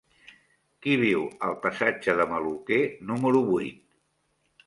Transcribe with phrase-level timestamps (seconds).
[0.85, 2.81] Qui viu al passatge de Maluquer
[3.13, 3.79] número vuit?